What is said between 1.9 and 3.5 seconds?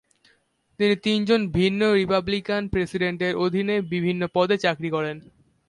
Republican প্রেসিডেন্টের